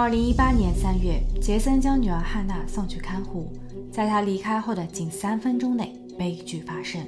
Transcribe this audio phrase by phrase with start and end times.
[0.00, 3.50] 二零一八年三月，杰森将女儿汉娜送去看护，
[3.90, 7.04] 在他离开后的仅三分钟内，悲剧发生。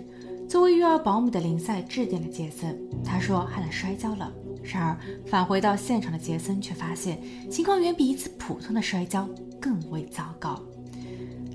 [0.48, 4.32] 作为育儿保姆的林赛致电了杰森，他说汉娜摔跤了。
[4.64, 9.28] 然而返回到现场的杰森却发现情况远比一次普通的摔跤
[9.60, 10.60] 更为糟糕。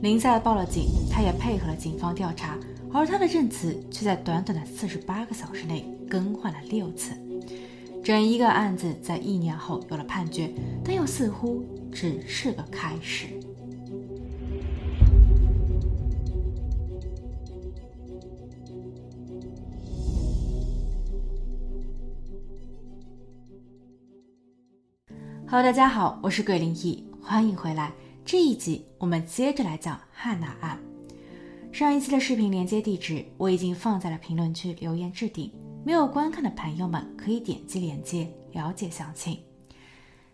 [0.02, 2.58] 林赛报了警，他也配合了警方调查，
[2.94, 7.12] 而他的证词却在短短的四十八个小时内更换了六次。
[8.06, 10.54] 整一个案子在一年后有了判决，
[10.84, 13.26] 但又似乎只是个开始。
[25.48, 27.92] Hello，大家好，我是鬼灵异，欢迎回来。
[28.24, 30.80] 这一集我们接着来讲汉娜案。
[31.72, 35.52] 上一期的视频连接地址我已经放在了评论区留言置顶，
[35.86, 39.40] 没有观看的朋友们可以点击链接了解详情。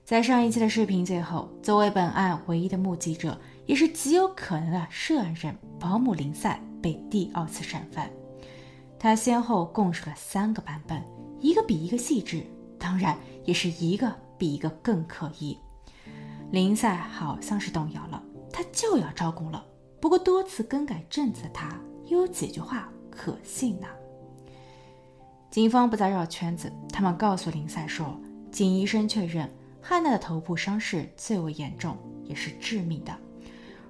[0.05, 8.11] 在上一期的视频最后，作为本案唯一的目击者，也是极有可能的涉案人保姆林赛被第二次审问，
[8.97, 11.03] 他先后供述了三个版本，
[11.39, 12.43] 一个比一个细致，
[12.79, 14.11] 当然也是一个。
[14.41, 15.55] 比一个更可疑，
[16.49, 19.63] 林赛好像是动摇了，他就要招供了。
[19.99, 23.85] 不过多次更改证词的他，又有几句话可信呢？
[25.51, 28.17] 警方不再绕圈子，他们告诉林赛说，
[28.49, 29.47] 经医生确认，
[29.81, 33.13] 汉娜的头部伤势最为严重，也是致命的。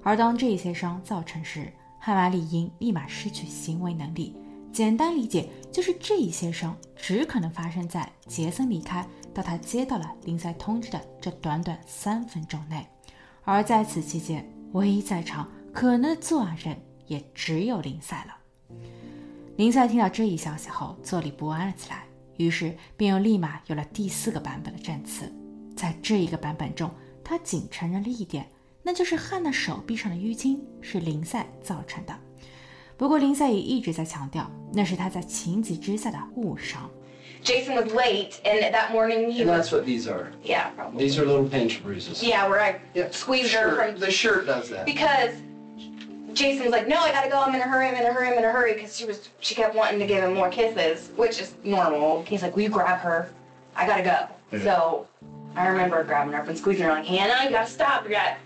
[0.02, 4.36] 而当这些伤造成时，汉娜理应立马失去行为能力。
[4.72, 9.06] 简单理解，就是这些伤只可能发生在杰森离开。
[9.32, 12.84] 到他接到了林赛通知的这短短三分钟内，
[13.44, 18.36] 而在此期间，唯一在场可能的作案人也只有林赛了。
[19.62, 22.04] 林赛听到这一消息后，坐立不安了起来，
[22.36, 25.32] 于是便又立马有了第四个版本的证词。
[25.76, 26.90] 在这一个版本中，
[27.22, 28.44] 他仅承认了一点，
[28.82, 32.18] 那就是汉娜手臂上的淤青是林赛造成的。
[32.96, 36.90] 不过林赛也一直在强调，那是他在情急之下的误伤。
[37.44, 39.70] Jason was late, and that morning he And was.
[39.70, 40.32] that's what these are.
[40.42, 41.06] Yeah, probably.
[41.06, 42.20] These are little pinch bruises.
[42.20, 44.00] Yeah, where I Yeah, squeezed her from.
[44.00, 44.86] The shirt does that.
[44.86, 45.36] Because
[46.34, 47.38] Jason was like, "No, I gotta go.
[47.40, 47.88] I'm in a hurry.
[47.88, 48.28] I'm in a hurry.
[48.28, 51.10] I'm in a hurry." Because she was, she kept wanting to give him more kisses,
[51.16, 52.24] which is normal.
[52.26, 53.28] He's like, "Will you grab her?
[53.74, 54.18] I gotta go."
[54.56, 54.64] Yeah.
[54.64, 55.06] So
[55.54, 58.04] I remember grabbing her up and squeezing her like, "Hannah, you gotta stop.
[58.04, 58.36] You got,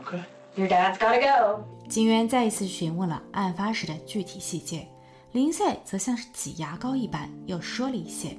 [0.00, 0.22] Okay.
[0.56, 4.88] your dad's gotta go." 警员再一次询问了案发时的具体细节，
[5.32, 8.36] 林赛则像是挤牙膏一般又说了一些。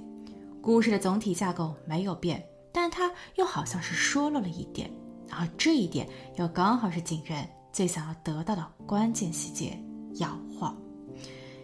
[0.61, 4.89] 故事的总体架构没有变，但他又好像是说漏了一点，
[5.29, 9.77] 而这一点又刚好是警员最想要得到的关键细节——
[10.21, 10.77] 摇晃。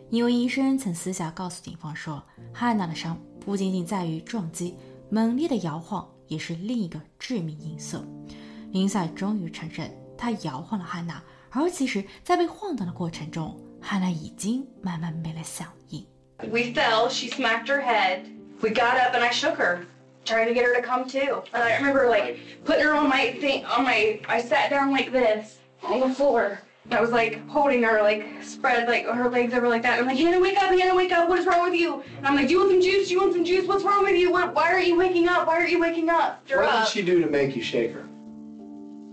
[0.10, 2.22] 因为医生曾私下告诉警方说，
[2.52, 4.76] 汉娜的伤不仅仅在于撞击，
[5.12, 8.04] 猛烈的摇晃也是另一个致命因素。
[8.72, 11.24] 林赛终于承认，他摇晃了汉娜。
[11.52, 16.04] 而其实，在被晃荡的过程中，汉娜已经慢慢没了响应。
[16.40, 17.08] We fell.
[17.10, 18.24] She smacked her head.
[18.62, 19.86] We got up and I shook her,
[20.26, 21.44] trying to get her to come to.
[21.52, 24.20] And I remember like putting her on my thing on my.
[24.28, 26.59] I sat down like this on the floor.
[26.85, 29.99] And I was like holding her, like spread like her legs over like that.
[29.99, 30.71] And I'm like, Hannah, wake up!
[30.71, 31.31] Hannah, wake up!
[31.31, 32.03] What is wrong with you?
[32.19, 33.09] And I'm like, Do you want some juice?
[33.09, 33.67] Do you want some juice?
[33.67, 34.31] What's wrong with you?
[34.31, 35.47] What, why aren't you waking up?
[35.47, 36.43] Why aren't you waking up?
[36.47, 36.85] You're What up.
[36.85, 38.05] did she do to make you shake her?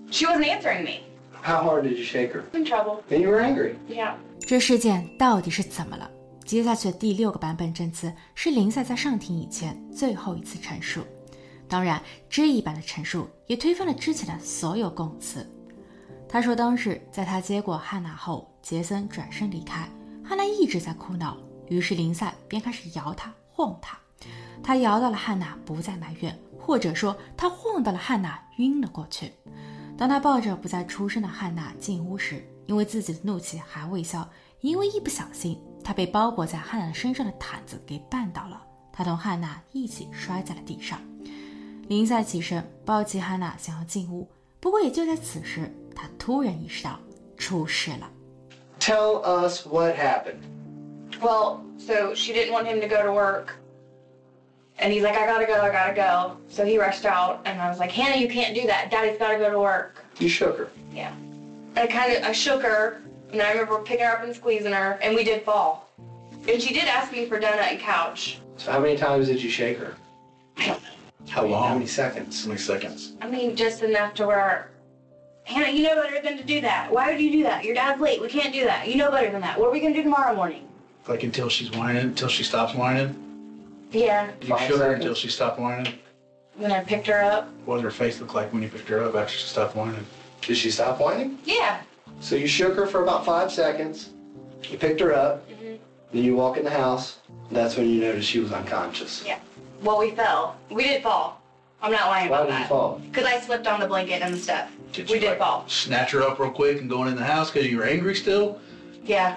[0.10, 1.06] She wasn't answering me.
[1.42, 2.44] How hard did you shake her?
[2.54, 3.04] In trouble.
[3.10, 3.76] And you were angry.
[3.88, 4.16] Yeah.
[4.46, 6.12] 这事件到底是怎么了？
[6.46, 11.02] 接下去的第六个版本证词是林赛在上庭以前最后一次陈述。
[11.70, 15.50] 当然，这一版的陈述也推翻了之前的所有供词。
[16.29, 19.89] 他说，当时在他接过汉娜后，杰森转身离开，
[20.25, 21.37] 汉娜一直在哭闹，
[21.69, 23.97] 于是林赛便开始摇她、晃她。
[24.63, 29.31] 他摇到了汉娜不再埋怨，或者说他晃到了汉娜晕了过去。
[29.97, 34.29] 当他抱着不再出声的汉娜进屋时，因为自己的怒气还未消，
[34.61, 38.61] 因为一不小心，他被包裹在汉娜身上的毯子给绊倒了，
[38.93, 40.99] 他同汉娜一起摔在了地上。
[41.89, 47.00] 林赛起身抱起汉娜，想要进屋，不过也就在此时，他突然意识到
[47.38, 48.10] 出事了。
[48.80, 50.42] Tell us what happened.
[51.22, 53.56] Well, so she didn't want him to go to work.
[54.80, 56.38] And he's like, I gotta go, I gotta go.
[56.50, 58.90] So he rushed out, and I was like, Hannah, you can't do that.
[58.90, 60.04] Daddy's gotta go to work.
[60.18, 60.70] You shook her.
[60.94, 61.14] Yeah.
[61.76, 63.02] I kind of, I shook her,
[63.32, 65.88] and I remember picking her up and squeezing her, and we did fall.
[66.50, 68.40] And she did ask me for donut and couch.
[68.58, 69.94] So how many times did you shake her?
[70.58, 70.90] I don't know.
[71.30, 71.74] How How long?
[71.76, 72.42] many seconds?
[72.42, 73.14] How many seconds?
[73.22, 74.72] I mean, just enough to where,
[75.47, 76.93] Hannah, you know better than to do that.
[76.93, 77.65] Why would you do that?
[77.65, 78.21] Your dad's late.
[78.21, 78.89] We can't do that.
[78.89, 79.57] You know better than that.
[79.59, 80.67] What are we gonna do tomorrow morning?
[81.07, 83.15] Like until she's whining, until she stops whining?
[83.93, 84.33] Yeah.
[84.41, 86.01] You Five shook her until she stopped whining?
[86.59, 87.49] Then I picked her up.
[87.65, 90.05] What did her face look like when you picked her up after she stopped whining?
[90.41, 91.39] Did she stop whining?
[91.45, 91.81] Yeah.
[92.19, 94.11] So you shook her for about five seconds.
[94.69, 95.49] You picked her up.
[95.49, 95.77] Mm-hmm.
[96.13, 97.19] Then you walk in the house.
[97.53, 99.23] That's when you noticed she was unconscious.
[99.25, 99.39] Yeah.
[99.83, 100.57] Well, we fell.
[100.71, 101.41] We did fall.
[101.83, 102.69] I'm not lying Why about did you that.
[102.69, 103.01] fall?
[103.13, 104.69] Because I slipped on the blanket and the stuff.
[104.93, 105.65] Did we you, did like, fall.
[105.69, 108.57] Snatch her up real quick and going in the house because you were angry still?
[109.05, 109.37] Yeah.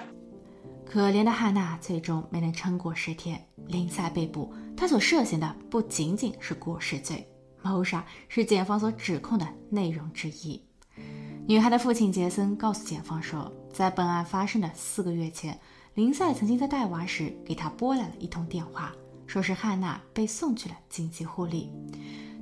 [0.86, 4.52] 可怜的汉娜最终没能撑过十天，林赛被捕。
[4.76, 7.28] 她所涉嫌的不仅仅是过失罪，
[7.62, 10.60] 谋杀是检方所指控的内容之一。
[11.46, 15.56] 女孩的父亲杰森告诉检方说，在本案发生的四个月前，
[15.94, 18.92] 林赛曾经在带娃时给他拨来了一通电话，
[19.26, 21.70] 说是汉娜被送去了紧急护理。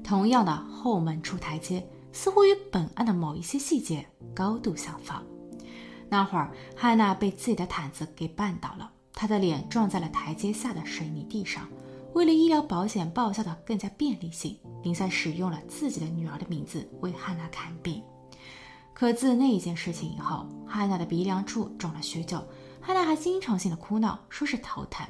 [0.08, 5.22] 同样的后门出台阶，似乎与本案的某一些细节高度相仿。
[6.08, 11.68] 那会儿，汉娜被自己的毯子给绊倒了，她的脸撞在了台阶下的水泥地上。
[12.14, 18.02] 为了医疗保险报销的更加便利性，林赛使用了自己的女儿的名字为汉娜看病。
[18.94, 22.42] 可自那一件事情以后，汉娜的鼻梁处肿了许久，
[22.80, 25.06] 汉娜还经常性的哭闹，说是头疼。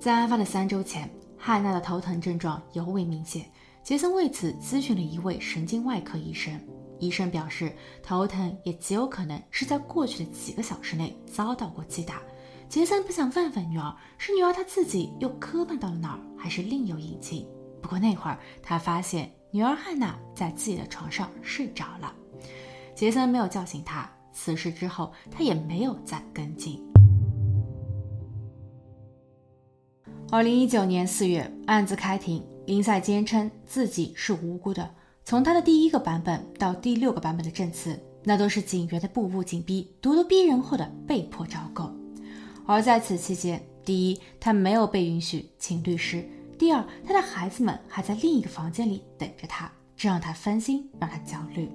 [0.00, 3.48] 在案发的三周前，汉娜的头疼症状尤为明显。
[3.88, 6.52] 杰森为此咨询了一位神经外科医生，
[6.98, 12.20] 医生表示，头疼也极有可能是在过去的几个小时内遭到过击打。
[12.68, 17.48] 杰森不想问问女儿，是女儿她自己又磕绊到了哪儿，还是另有隐情？
[17.80, 22.14] 不过那会儿他发现女儿汉娜在自己的床上睡着了，
[22.94, 24.06] 杰森没有叫醒她。
[24.34, 26.86] 此事之后，他也没有再跟进。
[30.30, 34.90] 二零一九年四月，案子开庭，林赛坚称自己是无辜的。
[35.24, 41.90] 从他的第一个版本到第六个版本的证词，那都是警员的步步紧逼、咄咄逼人后的被迫招供。
[42.66, 46.20] 而在此期间，第一，他没有被允许请律师；
[46.58, 51.70] 第二，他的孩子们还在另一个房间里等着他，这让他分心，让他焦虑。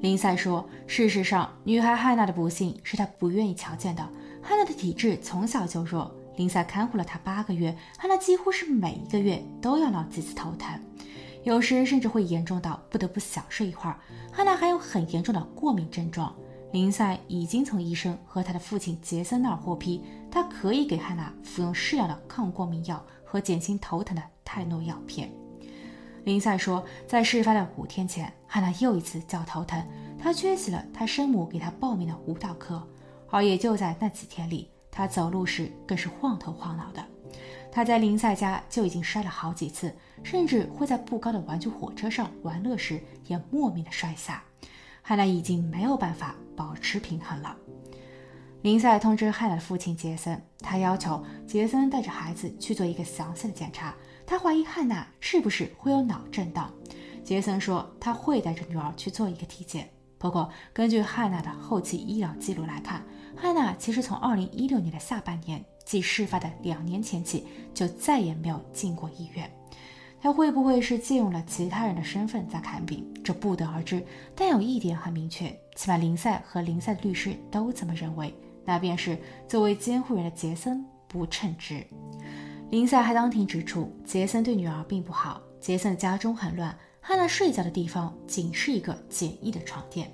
[0.00, 4.02] 林赛说：“事实上，女孩汉娜的不幸是他不愿意瞧见的。
[4.42, 10.80] 汉娜的体质从小就弱，林赛看护了她八个月，汉娜几乎是每一个月都要闹几次头疼，
[11.42, 13.98] 有时甚至会严重到不得不小睡一会儿。
[14.32, 16.32] 汉娜还有很严重的过敏症状。
[16.70, 20.00] 林赛已经从医生和他的父亲杰森那儿获批，
[20.30, 25.28] 他可以给汉娜服用适量的抗过敏药和减轻头疼的泰诺药片。”
[26.22, 29.84] 林赛说，在事发的五天前，汉娜又一次叫头疼，
[30.16, 32.80] 她缺席了她生母给她报名的舞蹈课，
[33.28, 37.04] 而也就在那几天里，他走路时更是晃头晃脑的。
[37.70, 44.42] 他在林赛家就已经摔了好几次，甚至会在不高的玩具火车上玩乐时也莫名的摔下。
[45.02, 47.56] 汉娜已经没有办法保持平衡了。
[48.62, 53.94] 林赛通知汉娜的父亲杰森，他要求杰森带着孩子去做一个详细的检查。
[54.26, 56.72] 他怀疑汉娜是不是会有脑震荡。
[57.22, 59.88] 杰森说他会带着女儿去做一个体检。
[60.18, 63.04] 不过，根据汉娜的后期医疗记录来看，
[63.40, 69.48] 汉娜其实从2016年的下半年，即事发的两年前起，就再也没有进过医院。
[70.20, 73.06] 她会不会是借用了其他人的身份在看病？
[73.22, 74.04] 这不得而知。
[74.34, 81.86] 但有一点很明确，起码林赛和林赛的律师都这么认为，那便是作为监护人的杰森不称职。
[82.70, 85.40] 林赛还当庭指出，杰森对女儿并不好。
[85.60, 90.12] 杰森的家中很乱，汉娜睡觉的地方仅是一个简易的床垫，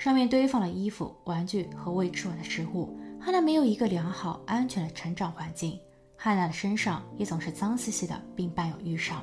[0.00, 2.98] 上面堆放了衣服、玩具和未吃完的食物。
[3.20, 5.78] 汉娜没有一个良好、安全的成长环境。
[6.16, 9.22] 汉娜的身上也总是脏兮兮的，并伴有瘀伤。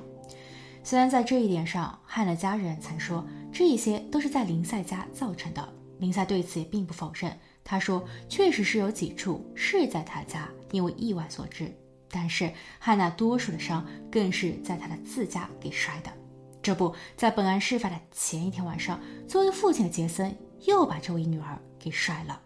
[0.83, 5.67] 虽然在这一点上，汉娜家人曾说这一些都是在林赛家造成的，
[5.97, 7.35] 林赛对此也并不否认。
[7.63, 11.75] 他说，确实是有几处是在他家因为意外所致。
[12.07, 16.11] 但是汉娜多数的伤更是在她的自家给摔的。
[16.61, 20.35] 这不在本案事发的前一天晚上，作为父亲的杰森
[20.65, 22.41] 又把这位女儿给甩了。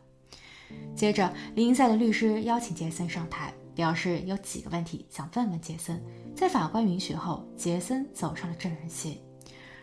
[0.95, 6.01] 接着，林赛的律师邀请杰森上台，表示有几个问题想问问杰森。
[6.35, 9.21] 在法官允许后，杰森走上了证人席。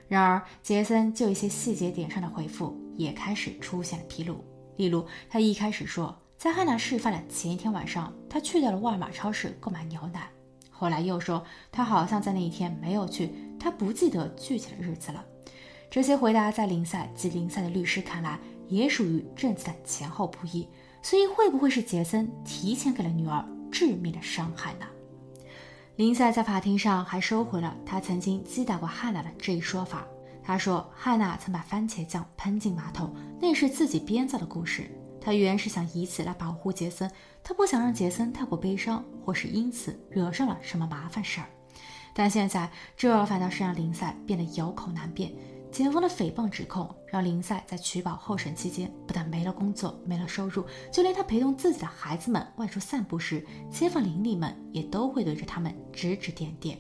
[0.07, 4.43] 然而，杰森就一些细节点上的回复也开始出现了纰漏。
[4.77, 6.17] 例如，他一开始说。
[6.39, 10.31] 在汉娜事发的前一天晚上，他去到了沃尔玛超市购买牛奶。
[10.71, 15.25] 后来又说他好像在那一天没有去，他不记得具体的日子了。
[15.91, 20.69] 这些回答在林赛及林赛的律师看来也属于证词的前后不一，
[21.03, 24.87] 所以会不会是杰森提前给了女儿致命的伤害呢？
[25.97, 30.07] 林赛在法庭上还收回了他曾经击打过汉娜的这一说法。
[30.43, 34.91] 他说汉娜曾把番茄酱喷进马桶，那是自己编造的故事。
[35.21, 37.11] 他原是想以此来保护杰森，
[37.43, 41.47] 他不想让杰森太过悲伤，或是因此惹上了什么麻烦事儿。
[42.15, 45.33] 但现在这反倒是让林赛变得有口难辩。
[45.71, 56.79] 检方的诽谤指控让林赛在取保候审期间不但没了工作、没了收入，就连他陪同自己的孩子们外出散步时，街坊邻里们也都会对着他们指指点点。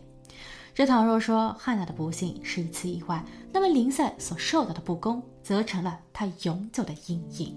[0.74, 7.56] 这倘若说汉娜的不幸是一次意外，那么林赛所受到的不公则成了他永久的阴影。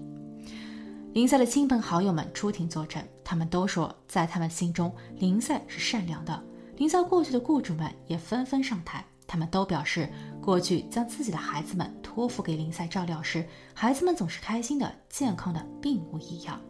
[1.12, 6.42] 林赛的亲朋好友们出庭作证，他们都说，在他们心中，林赛是善良的。
[6.76, 9.04] 林赛过去的雇主们也纷纷上台。
[9.24, 10.10] 他们都表示，
[10.42, 16.60] 过去将自己的孩子们托付给林赛照料时，孩子们总是开心的、健康的，并无异样。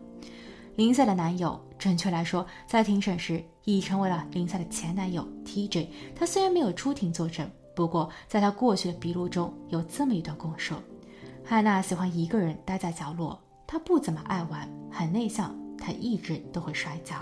[0.77, 5.89] 林赛的男友，准确来说，在庭审时已成为了林赛的前男友 TJ。
[6.15, 10.75] 他虽然没有出庭作证，不过在他过去的笔录中有这么一段供述：
[11.43, 17.17] 汉娜喜欢一个人待在角落，她不怎么爱玩，很内向，她一直都会摔跤。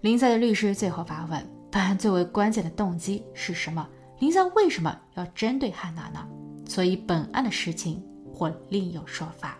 [0.00, 1.60] 林赛的律师最后发问。
[1.72, 3.88] 本案最为关键的动机是什么？
[4.20, 6.28] 林赛为什么要针对汉娜呢？
[6.66, 9.56] 所以本案的事情或另有说法。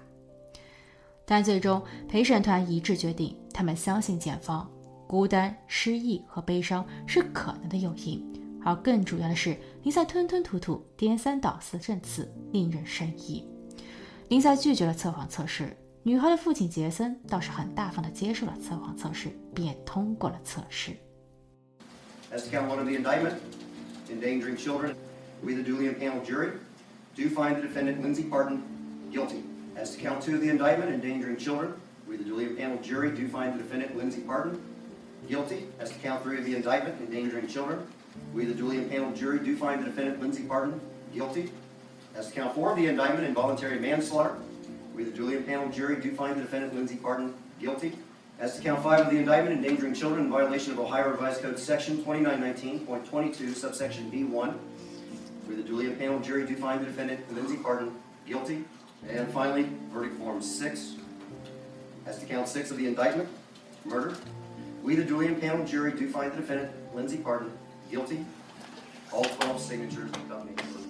[1.24, 4.70] 但最终陪审团一致决定，他们相信检方
[5.08, 8.22] 孤单、失意和悲伤是可能的诱因，
[8.62, 13.42] 而更主要的是林赛吞吞吐吐、颠三倒四的证词令人生疑。
[14.28, 20.94] 林赛拒绝了测谎测试，女孩的父亲杰森倒是很大方地接受了测谎测试，并通过了测试。
[24.10, 24.96] Endangering children,
[25.42, 26.52] we, the duly impaneled jury,
[27.14, 29.42] do find the defendant, Lindsay Parton, guilty.
[29.76, 31.74] As to count two of the indictment, endangering children,
[32.06, 34.60] we, the duly impaneled jury, do find the defendant, Lindsay Parton,
[35.28, 35.66] guilty.
[35.78, 37.86] As to count three of the indictment, endangering children,
[38.34, 40.80] we, the duly impaneled jury, do find the defendant, Lindsay Parton,
[41.14, 41.50] guilty.
[42.14, 44.36] As to count four of the indictment, involuntary manslaughter,
[44.94, 47.92] we, the duly impaneled jury, do find the defendant, Lindsay Parton, guilty.
[48.39, 51.57] As to count five of the indictment, endangering children in violation of Ohio Revised Code
[51.57, 54.53] Section 2919.22, subsection B1,
[55.45, 57.91] where the duly impaneled jury do find the defendant, Lindsay Parton,
[58.27, 58.65] guilty.
[59.07, 60.95] And finally, verdict form six.
[62.05, 63.29] As to count six of the indictment,
[63.85, 64.17] murder,
[64.83, 67.51] we, the duly impaneled jury, do find the defendant, Lindsay Parton,
[67.89, 68.25] guilty.
[69.13, 70.85] All 12 signatures accompany the verdicts.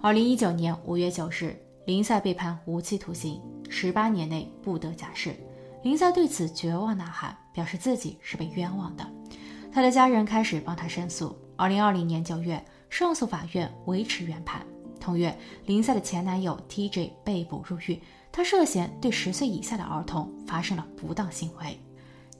[0.00, 5.34] 二零一九年五月九日，林赛被判无期徒刑，十八年内不得假释。
[5.83, 9.05] 林赛对此绝望呐喊，表示自己是被冤枉的。
[9.69, 11.37] 他的家人开始帮他申诉。
[11.57, 14.65] 二零二零年九月，上诉法院维持原判。
[14.97, 21.77] 同月，林赛的前男友 TJ 被捕入狱，他涉嫌对十岁以下的儿童发生了不当行为。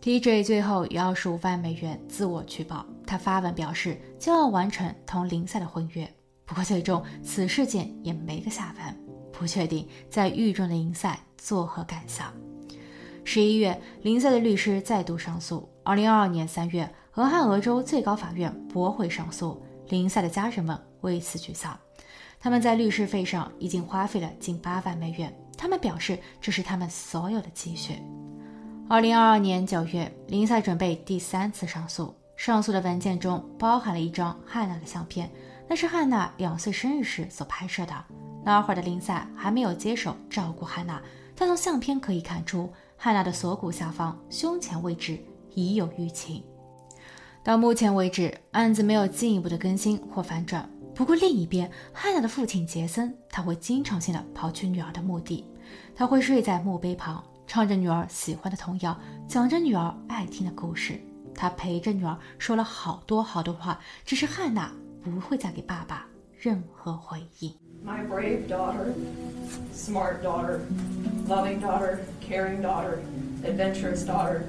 [0.01, 6.09] TJ 最后以二十五万美元自我取保，他发文表示将要完成同林赛的婚约。
[6.45, 8.97] 不过，最终此事件也没个下文，
[9.33, 12.33] 不确定在狱中的林赛作何感想。
[13.25, 15.67] 十一月，林赛的律师再度上诉。
[15.81, 19.61] 二零二二年三月，俄亥俄州最高法院驳回上诉。
[19.89, 21.77] 林赛的家人们为此沮丧，
[22.39, 25.33] 他们在律师费上已经花费了近八万美元。
[25.57, 28.01] 他们表示，这是他们所有的积蓄。
[28.89, 32.13] 二零二二年九月，林赛准备第三次上诉。
[32.35, 35.31] 上诉的文件中包含了一张汉娜的相片，
[35.67, 37.93] 那是汉娜两岁生日时所拍摄的。
[38.43, 41.01] 那会儿的林赛还没有接手照顾汉娜，
[41.35, 42.69] 但从相片可以看出。
[43.03, 45.19] 汉娜的锁骨下方、胸前位置
[45.55, 46.41] 已有淤青。
[47.43, 50.69] 到目前为止，案子没有进一步的更新或反转。
[50.95, 55.45] 不过另一边，汉娜的父亲杰森，他会经常性的跑去女儿的墓地，
[55.93, 60.97] 他会睡在墓碑旁，唱着女儿喜欢的童谣，讲着女儿爱听的故事。
[61.35, 64.71] 他陪着女儿说了好多好多话，只是汉娜
[65.03, 66.07] 不会再给爸爸
[66.39, 67.53] 任何回应。
[67.85, 68.93] my brave daughter,
[69.75, 70.61] smart daughter,
[71.33, 73.01] loving daughter, caring daughter,
[73.43, 74.47] adventurous daughter,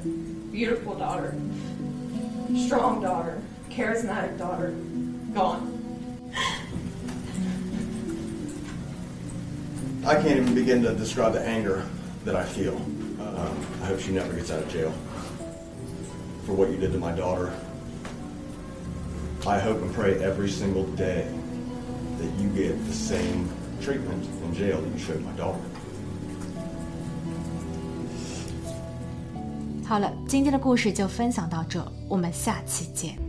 [0.52, 1.34] beautiful daughter,
[2.66, 4.74] strong daughter, charismatic daughter,
[5.32, 5.70] gone.
[10.04, 11.86] I can't even begin to describe the anger
[12.26, 12.78] that I feel.
[13.18, 14.90] Uh, I hope she never gets out of jail
[16.44, 17.50] for what you did to my daughter.
[19.46, 21.26] I hope and pray every single day
[22.18, 23.48] that you get the same
[23.80, 25.62] treatment in jail that you showed my daughter.
[29.86, 33.23] 好了，今天的故事就分享到这，我们下期见。